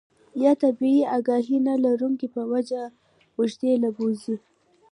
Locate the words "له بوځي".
3.83-4.35